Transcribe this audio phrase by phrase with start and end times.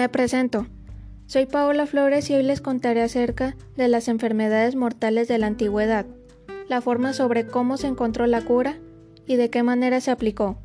[0.00, 0.66] Me presento.
[1.26, 6.06] Soy Paola Flores y hoy les contaré acerca de las enfermedades mortales de la antigüedad,
[6.70, 8.78] la forma sobre cómo se encontró la cura
[9.26, 10.56] y de qué manera se aplicó.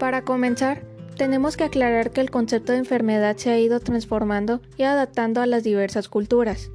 [0.00, 0.82] Para comenzar,
[1.16, 5.46] tenemos que aclarar que el concepto de enfermedad se ha ido transformando y adaptando a
[5.46, 6.72] las diversas culturas.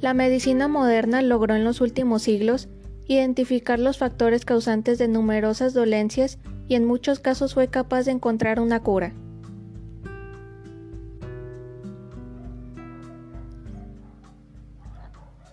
[0.00, 2.68] La medicina moderna logró en los últimos siglos
[3.06, 8.60] identificar los factores causantes de numerosas dolencias y en muchos casos fue capaz de encontrar
[8.60, 9.12] una cura.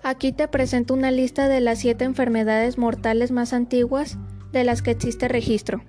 [0.03, 4.17] Aquí te presento una lista de las siete enfermedades mortales más antiguas
[4.51, 5.83] de las que existe registro.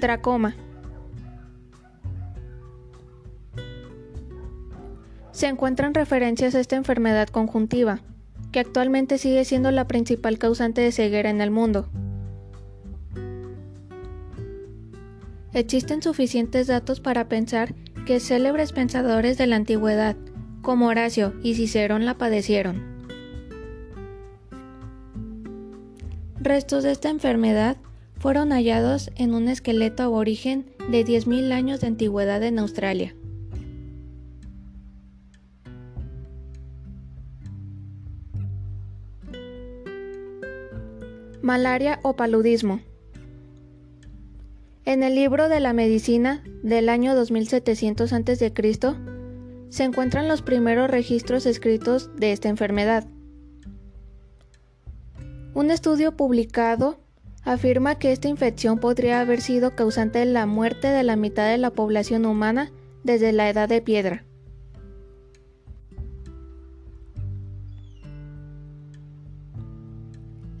[0.00, 0.56] Tracoma.
[5.34, 7.98] Se encuentran referencias a esta enfermedad conjuntiva,
[8.52, 11.88] que actualmente sigue siendo la principal causante de ceguera en el mundo.
[15.52, 17.74] Existen suficientes datos para pensar
[18.06, 20.14] que célebres pensadores de la antigüedad,
[20.62, 22.94] como Horacio y Cicerón, la padecieron.
[26.40, 27.76] Restos de esta enfermedad
[28.20, 33.16] fueron hallados en un esqueleto aborigen de 10.000 años de antigüedad en Australia.
[41.44, 42.80] Malaria o paludismo.
[44.86, 48.52] En el libro de la medicina del año 2700 a.C.
[49.68, 53.06] se encuentran los primeros registros escritos de esta enfermedad.
[55.52, 56.98] Un estudio publicado
[57.42, 61.58] afirma que esta infección podría haber sido causante de la muerte de la mitad de
[61.58, 64.24] la población humana desde la edad de piedra.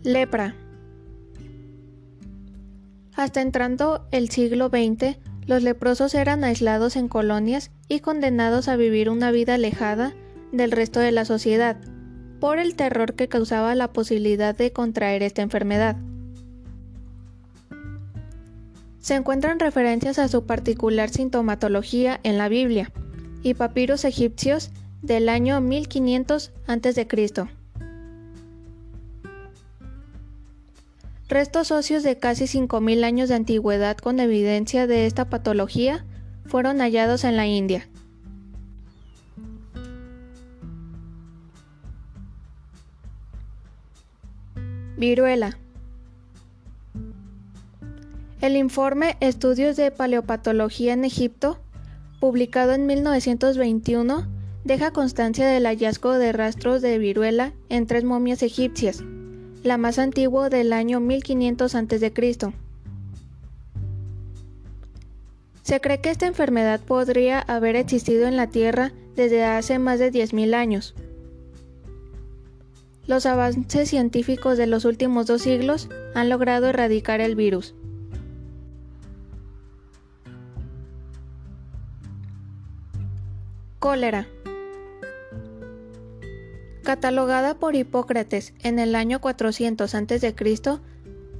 [0.02, 0.54] Lepra.
[3.16, 9.08] Hasta entrando el siglo XX, los leprosos eran aislados en colonias y condenados a vivir
[9.08, 10.14] una vida alejada
[10.52, 11.76] del resto de la sociedad,
[12.40, 15.96] por el terror que causaba la posibilidad de contraer esta enfermedad.
[18.98, 22.90] Se encuentran referencias a su particular sintomatología en la Biblia
[23.42, 24.70] y papiros egipcios
[25.02, 27.06] del año 1500 a.C.
[31.34, 36.04] Restos óseos de casi 5.000 años de antigüedad con evidencia de esta patología
[36.46, 37.88] fueron hallados en la India.
[44.96, 45.58] Viruela.
[48.40, 51.58] El informe Estudios de Paleopatología en Egipto,
[52.20, 54.28] publicado en 1921,
[54.62, 59.02] deja constancia del hallazgo de rastros de viruela en tres momias egipcias,
[59.64, 62.12] la más antigua del año 1500 a.C.
[65.62, 70.12] Se cree que esta enfermedad podría haber existido en la Tierra desde hace más de
[70.12, 70.94] 10.000 años.
[73.06, 77.74] Los avances científicos de los últimos dos siglos han logrado erradicar el virus.
[83.78, 84.26] Cólera.
[86.84, 90.34] Catalogada por Hipócrates en el año 400 a.C.,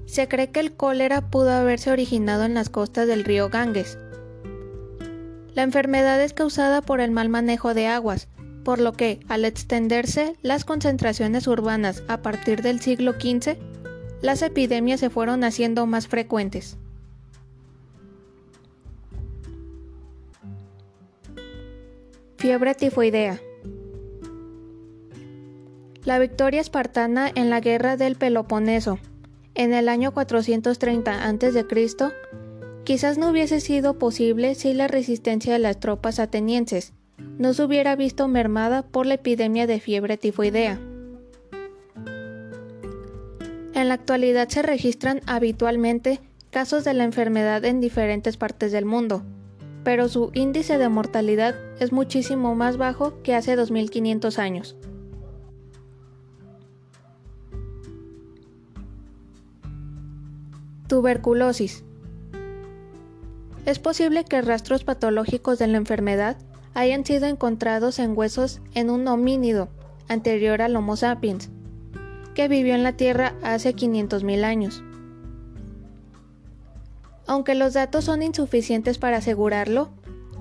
[0.07, 3.99] se cree que el cólera pudo haberse originado en las costas del río Ganges.
[5.55, 8.29] La enfermedad es causada por el mal manejo de aguas,
[8.65, 13.59] por lo que, al extenderse las concentraciones urbanas a partir del siglo XV,
[14.23, 16.79] las epidemias se fueron haciendo más frecuentes.
[22.39, 23.41] Fiebre tifoidea.
[26.05, 28.99] La victoria espartana en la guerra del Peloponeso,
[29.55, 31.67] en el año 430 a.C.,
[32.85, 36.93] quizás no hubiese sido posible si la resistencia de las tropas atenienses
[37.39, 40.79] no se hubiera visto mermada por la epidemia de fiebre tifoidea.
[43.73, 49.23] En la actualidad se registran habitualmente casos de la enfermedad en diferentes partes del mundo,
[49.85, 54.77] pero su índice de mortalidad es muchísimo más bajo que hace 2500 años.
[60.87, 61.83] Tuberculosis.
[63.65, 66.37] Es posible que rastros patológicos de la enfermedad
[66.75, 69.71] hayan sido encontrados en huesos en un homínido
[70.09, 71.49] anterior al Homo sapiens,
[72.35, 74.85] que vivió en la Tierra hace 500.000 años.
[77.27, 79.91] Aunque los datos son insuficientes para asegurarlo,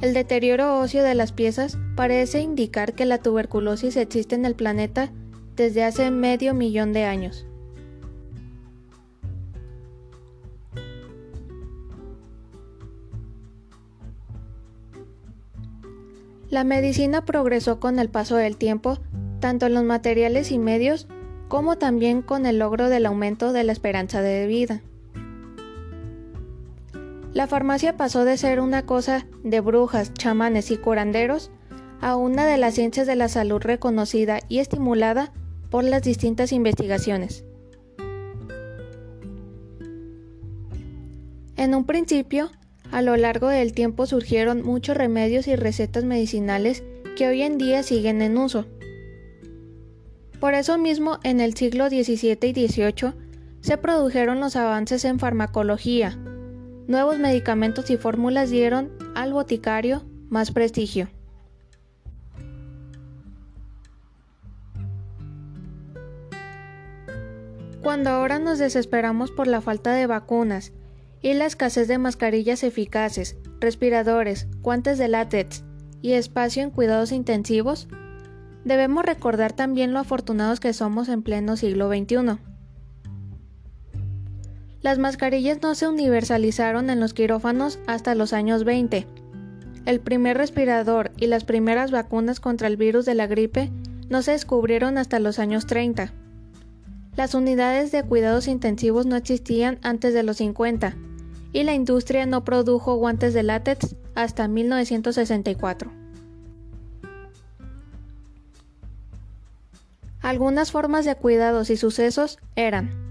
[0.01, 5.13] El deterioro óseo de las piezas parece indicar que la tuberculosis existe en el planeta
[5.56, 7.45] desde hace medio millón de años.
[16.53, 19.00] La medicina progresó con el paso del tiempo,
[19.39, 21.07] tanto en los materiales y medios,
[21.47, 24.83] como también con el logro del aumento de la esperanza de vida.
[27.33, 31.50] La farmacia pasó de ser una cosa de brujas, chamanes y curanderos
[32.01, 35.33] a una de las ciencias de la salud reconocida y estimulada
[35.71, 37.45] por las distintas investigaciones.
[41.56, 42.51] En un principio,
[42.94, 46.84] a lo largo del tiempo surgieron muchos remedios y recetas medicinales
[47.18, 48.68] que hoy en día siguen en uso.
[50.40, 53.13] Por eso mismo, en el siglo XVII y XVIII
[53.62, 56.19] se produjeron los avances en farmacología.
[56.86, 61.10] Nuevos medicamentos y fórmulas dieron al boticario más prestigio.
[67.81, 70.74] Cuando ahora nos desesperamos por la falta de vacunas
[71.23, 75.63] y la escasez de mascarillas eficaces, respiradores, guantes de látex
[76.01, 77.87] y espacio en cuidados intensivos,
[78.65, 82.37] debemos recordar también lo afortunados que somos en pleno siglo XXI.
[84.81, 89.07] Las mascarillas no se universalizaron en los quirófanos hasta los años 20.
[89.85, 93.71] El primer respirador y las primeras vacunas contra el virus de la gripe
[94.09, 96.11] no se descubrieron hasta los años 30.
[97.15, 100.97] Las unidades de cuidados intensivos no existían antes de los 50
[101.53, 105.91] y la industria no produjo guantes de látex hasta 1964.
[110.21, 113.03] Algunas formas de cuidados y sucesos eran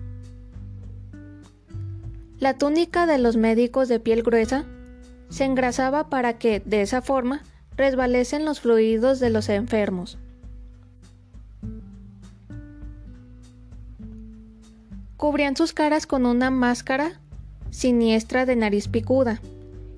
[2.43, 4.65] la túnica de los médicos de piel gruesa
[5.29, 7.45] se engrasaba para que, de esa forma,
[7.77, 10.19] resbalecen los fluidos de los enfermos.
[15.17, 17.22] Cubrían sus caras con una máscara
[17.73, 19.41] siniestra de nariz picuda,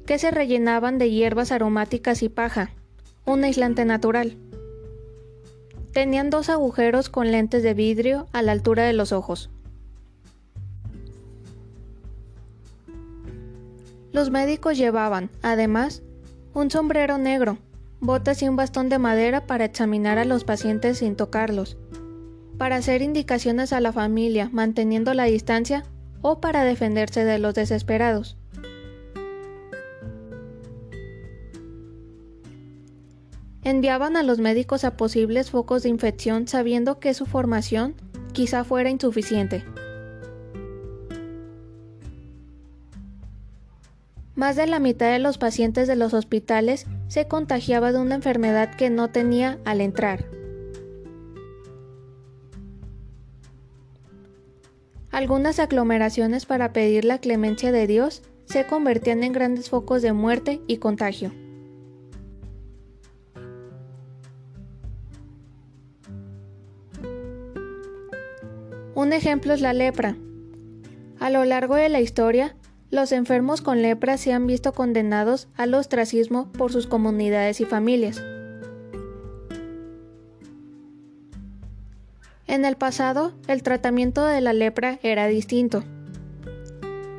[0.06, 2.70] que se rellenaban de hierbas aromáticas y paja,
[3.26, 4.38] un aislante natural.
[5.92, 9.50] Tenían dos agujeros con lentes de vidrio a la altura de los ojos.
[14.12, 16.02] Los médicos llevaban, además,
[16.54, 17.58] un sombrero negro,
[18.00, 21.76] botas y un bastón de madera para examinar a los pacientes sin tocarlos,
[22.56, 25.84] para hacer indicaciones a la familia manteniendo la distancia
[26.26, 28.38] o para defenderse de los desesperados.
[33.62, 37.94] Enviaban a los médicos a posibles focos de infección sabiendo que su formación
[38.32, 39.66] quizá fuera insuficiente.
[44.34, 48.74] Más de la mitad de los pacientes de los hospitales se contagiaba de una enfermedad
[48.74, 50.24] que no tenía al entrar.
[55.14, 60.60] Algunas aglomeraciones para pedir la clemencia de Dios se convertían en grandes focos de muerte
[60.66, 61.30] y contagio.
[68.96, 70.16] Un ejemplo es la lepra.
[71.20, 72.56] A lo largo de la historia,
[72.90, 78.20] los enfermos con lepra se han visto condenados al ostracismo por sus comunidades y familias.
[82.54, 85.82] En el pasado, el tratamiento de la lepra era distinto.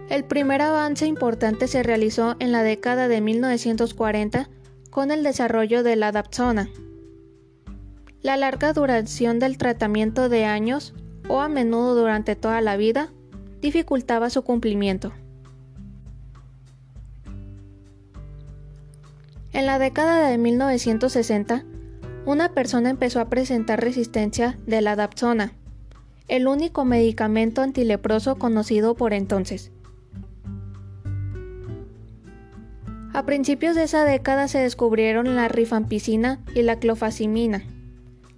[0.07, 4.47] El primer avance importante se realizó en la década de 1940
[4.91, 6.69] con el desarrollo de la Dapsona.
[8.21, 10.93] La larga duración del tratamiento de años,
[11.27, 13.11] o a menudo durante toda la vida,
[13.59, 15.11] dificultaba su cumplimiento.
[19.51, 21.65] En la década de 1960,
[22.25, 25.53] una persona empezó a presentar resistencia de la Dapsona,
[26.27, 29.71] el único medicamento antileproso conocido por entonces.
[33.13, 37.63] A principios de esa década se descubrieron la rifampicina y la clofazimina,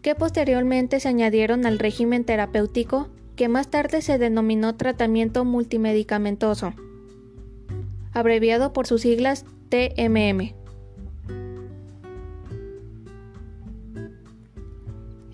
[0.02, 6.74] que posteriormente se añadieron al régimen terapéutico que más tarde se denominó tratamiento multimedicamentoso,
[8.14, 10.57] abreviado por sus siglas TMM.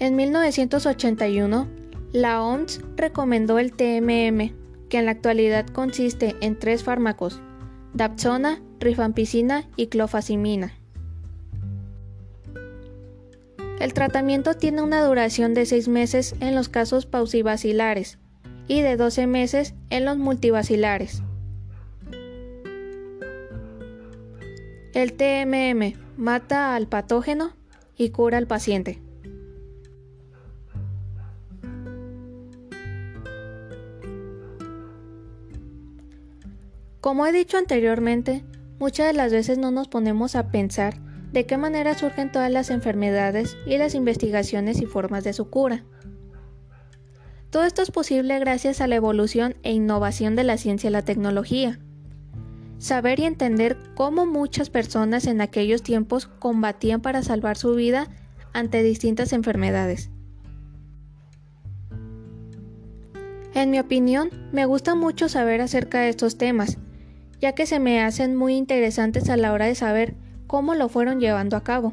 [0.04, 1.66] En 1981,
[2.12, 4.52] la OMS recomendó el TMM,
[4.90, 7.40] que en la actualidad consiste en tres fármacos,
[7.94, 10.74] Dapsona, rifampicina y clofazimina.
[13.80, 18.20] El tratamiento tiene una duración de 6 meses en los casos pausivacilares
[18.68, 21.24] y de 12 meses en los multivacilares.
[24.94, 27.54] El TMM mata al patógeno
[27.96, 29.03] y cura al paciente.
[37.04, 38.46] Como he dicho anteriormente,
[38.80, 41.02] muchas de las veces no nos ponemos a pensar
[41.34, 45.84] de qué manera surgen todas las enfermedades y las investigaciones y formas de su cura.
[47.50, 51.02] Todo esto es posible gracias a la evolución e innovación de la ciencia y la
[51.02, 51.78] tecnología.
[52.78, 58.08] Saber y entender cómo muchas personas en aquellos tiempos combatían para salvar su vida
[58.54, 60.10] ante distintas enfermedades.
[63.54, 66.78] En mi opinión, me gusta mucho saber acerca de estos temas,
[67.44, 70.16] ya que se me hacen muy interesantes a la hora de saber
[70.48, 71.92] cómo lo fueron llevando a cabo.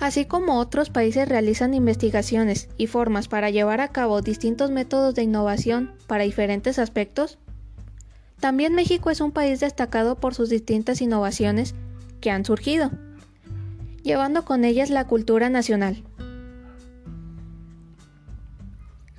[0.00, 5.24] Así como otros países realizan investigaciones y formas para llevar a cabo distintos métodos de
[5.24, 7.38] innovación para diferentes aspectos,
[8.40, 11.74] también México es un país destacado por sus distintas innovaciones
[12.22, 12.90] que han surgido,
[14.02, 16.07] llevando con ellas la cultura nacional.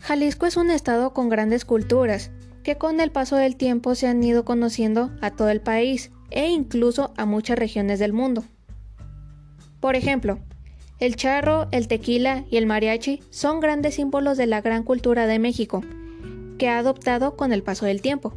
[0.01, 2.31] Jalisco es un estado con grandes culturas,
[2.63, 6.49] que con el paso del tiempo se han ido conociendo a todo el país e
[6.49, 8.43] incluso a muchas regiones del mundo.
[9.79, 10.39] Por ejemplo,
[10.99, 15.39] el charro, el tequila y el mariachi son grandes símbolos de la gran cultura de
[15.39, 15.81] México,
[16.57, 18.33] que ha adoptado con el paso del tiempo.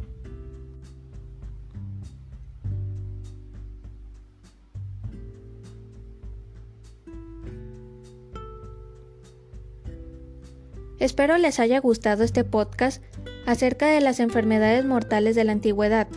[11.03, 13.03] Espero les haya gustado este podcast
[13.45, 16.07] acerca de las enfermedades mortales de la antigüedad,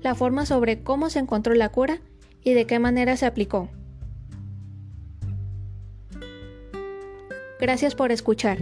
[0.00, 2.00] la forma sobre cómo se encontró la cura
[2.42, 3.70] y de qué manera se aplicó.
[7.60, 8.58] Gracias por escuchar.